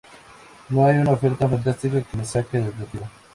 [0.69, 3.03] No hay una oferta fantástica que me saque del retiro.